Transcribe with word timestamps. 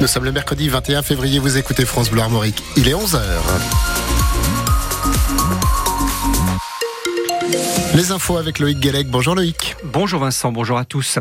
Nous 0.00 0.06
sommes 0.06 0.24
le 0.24 0.32
mercredi 0.32 0.68
21 0.68 1.02
février, 1.02 1.38
vous 1.38 1.58
écoutez 1.58 1.84
France 1.84 2.10
Bleu 2.10 2.22
Armorique. 2.22 2.62
Il 2.76 2.88
est 2.88 2.94
11h. 2.94 3.18
Les 7.94 8.12
infos 8.12 8.36
avec 8.36 8.60
Loïc 8.60 8.78
Guélec. 8.78 9.08
Bonjour 9.08 9.34
Loïc. 9.34 9.74
Bonjour 9.82 10.20
Vincent, 10.20 10.52
bonjour 10.52 10.78
à 10.78 10.84
tous. 10.84 11.18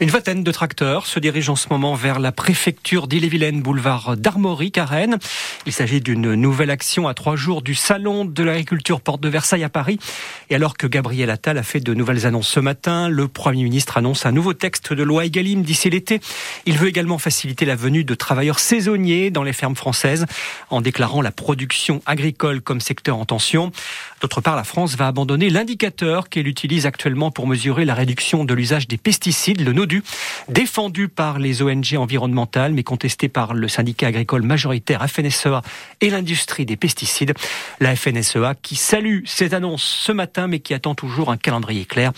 Une 0.00 0.10
vingtaine 0.10 0.44
de 0.44 0.52
tracteurs 0.52 1.06
se 1.06 1.18
dirigent 1.18 1.52
en 1.52 1.56
ce 1.56 1.68
moment 1.68 1.94
vers 1.94 2.20
la 2.20 2.30
préfecture 2.30 3.08
d'Ille-et-Vilaine, 3.08 3.60
boulevard 3.60 4.16
d'Armorique 4.16 4.78
à 4.78 4.84
Rennes. 4.84 5.18
Il 5.66 5.72
s'agit 5.72 6.00
d'une 6.00 6.34
nouvelle 6.34 6.70
action 6.70 7.08
à 7.08 7.14
trois 7.14 7.34
jours 7.34 7.62
du 7.62 7.74
Salon 7.74 8.24
de 8.24 8.42
l'agriculture 8.44 9.00
Porte 9.00 9.20
de 9.20 9.28
Versailles 9.28 9.64
à 9.64 9.68
Paris. 9.68 9.98
Et 10.50 10.54
alors 10.54 10.76
que 10.76 10.86
Gabriel 10.86 11.30
Attal 11.30 11.58
a 11.58 11.62
fait 11.64 11.80
de 11.80 11.92
nouvelles 11.94 12.26
annonces 12.26 12.48
ce 12.48 12.60
matin, 12.60 13.08
le 13.08 13.26
Premier 13.26 13.64
ministre 13.64 13.96
annonce 13.96 14.26
un 14.26 14.32
nouveau 14.32 14.54
texte 14.54 14.92
de 14.92 15.02
loi 15.02 15.24
Egalim 15.24 15.62
d'ici 15.62 15.90
l'été. 15.90 16.20
Il 16.66 16.78
veut 16.78 16.88
également 16.88 17.18
faciliter 17.18 17.64
la 17.64 17.74
venue 17.74 18.04
de 18.04 18.14
travailleurs 18.14 18.60
saisonniers 18.60 19.30
dans 19.30 19.42
les 19.42 19.52
fermes 19.52 19.76
françaises 19.76 20.26
en 20.70 20.80
déclarant 20.80 21.22
la 21.22 21.32
production 21.32 22.02
agricole 22.06 22.60
comme 22.60 22.80
secteur 22.80 23.18
en 23.18 23.24
tension. 23.24 23.72
D'autre 24.20 24.40
part, 24.40 24.56
la 24.56 24.64
France 24.64 24.96
va 24.96 25.08
abandonner 25.08 25.50
l'indicateur 25.64 26.28
qu'elle 26.28 26.46
utilise 26.46 26.84
actuellement 26.84 27.30
pour 27.30 27.46
mesurer 27.46 27.86
la 27.86 27.94
réduction 27.94 28.44
de 28.44 28.52
l'usage 28.52 28.86
des 28.86 28.98
pesticides, 28.98 29.62
le 29.62 29.72
NODU, 29.72 30.02
défendu 30.50 31.08
par 31.08 31.38
les 31.38 31.62
ONG 31.62 31.94
environnementales 31.96 32.74
mais 32.74 32.82
contesté 32.82 33.30
par 33.30 33.54
le 33.54 33.66
syndicat 33.66 34.08
agricole 34.08 34.42
majoritaire 34.42 35.08
FNSEA 35.08 35.62
et 36.02 36.10
l'industrie 36.10 36.66
des 36.66 36.76
pesticides. 36.76 37.32
La 37.80 37.96
FNSEA 37.96 38.54
qui 38.60 38.76
salue 38.76 39.20
ces 39.24 39.54
annonces 39.54 39.84
ce 39.84 40.12
matin 40.12 40.48
mais 40.48 40.58
qui 40.58 40.74
attend 40.74 40.94
toujours 40.94 41.30
un 41.30 41.38
calendrier 41.38 41.86
clair. 41.86 42.12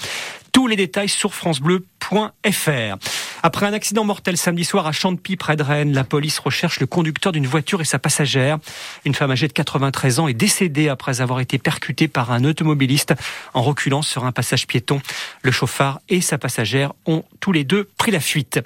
Tous 0.51 0.67
les 0.67 0.75
détails 0.75 1.09
sur 1.09 1.33
francebleu.fr. 1.33 2.97
Après 3.43 3.67
un 3.67 3.73
accident 3.73 4.05
mortel 4.05 4.37
samedi 4.37 4.65
soir 4.65 4.87
à 4.87 4.93
Chantepie, 4.93 5.37
près 5.37 5.57
de 5.57 5.63
Rennes, 5.63 5.93
la 5.93 6.05
police 6.05 6.39
recherche 6.39 6.81
le 6.81 6.87
conducteur 6.87 7.33
d'une 7.33 7.47
voiture 7.47 7.81
et 7.81 7.85
sa 7.85 7.99
passagère. 7.99 8.59
Une 9.05 9.15
femme 9.15 9.31
âgée 9.31 9.49
de 9.49 9.53
93 9.53 10.21
ans 10.21 10.29
est 10.29 10.35
décédée 10.35 10.89
après 10.89 11.21
avoir 11.21 11.41
été 11.41 11.59
percutée 11.59 12.09
par 12.09 12.33
un 12.33 12.45
automobiliste 12.45 13.15
en 13.55 13.63
reculant 13.63 14.03
sur 14.03 14.25
un 14.25 14.33
passage 14.33 14.67
piéton. 14.67 15.01
Le 15.43 15.51
chauffard 15.51 16.01
et 16.09 16.21
sa 16.21 16.39
passagère 16.39 16.93
ont 17.07 17.25
tous 17.41 17.53
les 17.53 17.65
deux 17.65 17.89
pris 17.99 18.11
la 18.11 18.21
fuite. 18.21 18.61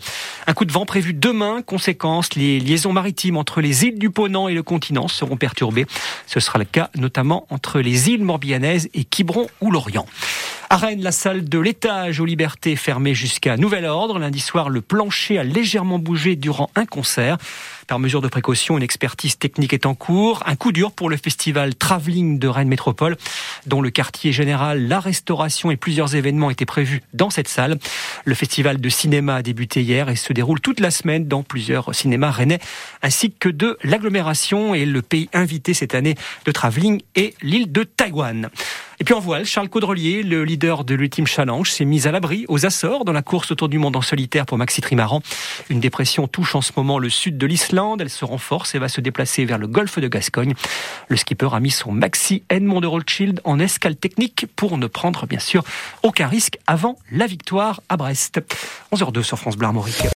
Un 0.47 0.55
coup 0.55 0.65
de 0.65 0.73
vent 0.73 0.87
prévu 0.87 1.15
demain. 1.15 1.63
Conséquence, 1.63 2.35
les 2.35 2.61
liaisons 2.61 2.93
maritimes 2.93 3.37
entre 3.37 3.61
les 3.61 3.85
îles 3.85 3.99
du 3.99 4.11
Ponant 4.11 4.49
et 4.49 4.55
le 4.55 4.63
continent 4.63 5.09
seront 5.09 5.37
perturbées. 5.37 5.87
Ce 6.27 6.41
sera 6.41 6.59
le 6.59 6.65
cas 6.65 6.91
notamment 6.97 7.47
entre 7.51 7.81
les 7.81 8.11
îles 8.11 8.25
Morbihanaises 8.25 8.89
et 8.95 9.05
Quiberon 9.05 9.49
ou 9.61 9.71
Lorient. 9.71 10.07
À 10.73 10.77
Rennes, 10.77 11.03
la 11.03 11.11
salle 11.11 11.49
de 11.49 11.59
l'étage 11.59 12.21
aux 12.21 12.25
libertés 12.25 12.77
fermée 12.77 13.13
jusqu'à 13.13 13.57
nouvel 13.57 13.85
ordre. 13.87 14.21
Lundi 14.21 14.39
soir, 14.39 14.69
le 14.69 14.81
plancher 14.81 15.37
a 15.37 15.43
légèrement 15.43 15.99
bougé 15.99 16.37
durant 16.37 16.71
un 16.77 16.87
concert. 16.87 17.39
Par 17.89 17.99
mesure 17.99 18.23
de 18.23 18.29
précaution, 18.29 18.77
une 18.77 18.85
expertise 18.85 19.37
technique 19.37 19.73
est 19.73 19.85
en 19.85 19.97
cours. 19.97 20.45
Un 20.47 20.55
coup 20.55 20.71
dur 20.71 20.93
pour 20.93 21.11
le 21.11 21.17
festival 21.17 21.75
Travelling 21.75 22.39
de 22.39 22.47
Rennes 22.47 22.69
Métropole, 22.69 23.17
dont 23.67 23.83
le 23.83 23.91
quartier 23.91 24.31
général, 24.31 24.87
la 24.87 25.01
restauration 25.01 25.73
et 25.73 25.77
plusieurs 25.77 26.15
événements 26.15 26.51
étaient 26.51 26.67
prévus 26.67 27.03
dans 27.15 27.31
cette 27.31 27.49
salle. 27.49 27.77
Le 28.25 28.35
festival 28.37 28.81
de 28.81 28.89
cinéma 28.89 29.35
a 29.35 29.43
débuté 29.43 29.83
hier 29.83 30.09
et 30.09 30.15
se 30.15 30.33
déroule 30.33 30.61
toute 30.61 30.79
la 30.79 30.93
semaine 30.93 31.27
dans 31.27 31.43
plusieurs 31.43 31.93
cinémas 31.97 32.31
rennais, 32.31 32.61
ainsi 33.03 33.33
que 33.33 33.49
de 33.49 33.77
l'agglomération 33.83 34.73
et 34.73 34.87
le 34.87 35.03
pays 35.03 35.29
invité 35.33 35.75
cette 35.75 35.97
année 35.97 36.15
de 36.45 36.53
Travelling 36.53 37.03
est 37.17 37.35
l'île 37.43 37.73
de 37.73 37.83
Taïwan. 37.83 38.51
Et 39.01 39.05
puis 39.05 39.15
en 39.15 39.19
voile, 39.19 39.47
Charles 39.47 39.71
Caudrelier, 39.71 40.23
le 40.23 40.45
leader 40.45 40.85
de 40.85 40.95
l'Ultime 40.95 41.27
Challenge, 41.27 41.69
s'est 41.71 41.87
mis 41.87 42.07
à 42.07 42.13
l'abri 42.13 42.45
aux 42.49 42.67
Açores 42.67 43.07
dans 43.07 43.15
la 43.15 43.23
course 43.23 43.51
autour 43.51 43.71
du 43.71 43.79
monde 43.79 43.97
en 43.97 44.03
solitaire 44.03 44.45
pour 44.45 44.59
Maxi 44.59 44.83
Trimaran. 44.83 45.23
Une 45.71 45.81
dépression 45.81 46.29
touche 46.29 46.55
en 46.55 46.61
ce 46.61 46.73
moment 46.77 46.99
le 46.99 47.09
sud 47.09 47.39
de 47.39 47.47
l'Islande. 47.47 48.03
Elle 48.03 48.11
se 48.11 48.27
renforce 48.27 48.75
et 48.75 48.79
va 48.79 48.91
se 48.91 49.01
déplacer 49.01 49.47
vers 49.47 49.57
le 49.57 49.69
golfe 49.69 49.99
de 49.99 50.07
Gascogne. 50.07 50.53
Le 51.09 51.17
skipper 51.17 51.49
a 51.55 51.61
mis 51.61 51.71
son 51.71 51.93
Maxi 51.93 52.43
Edmond 52.51 52.83
de 52.83 52.89
Rothschild 52.89 53.41
en 53.45 53.59
escale 53.59 53.97
technique 53.97 54.45
pour 54.55 54.77
ne 54.77 54.87
prendre 54.87 55.27
bien 55.27 55.39
sûr 55.39 55.65
aucun 56.03 56.27
risque 56.27 56.59
avant 56.67 56.99
la 57.11 57.27
victoire 57.27 57.81
à 57.89 57.97
Brest. 57.97 58.43
11h02 58.93 59.23
sur 59.23 59.39
France 59.39 59.57
Bleu 59.57 59.69
Armorique. 59.69 60.05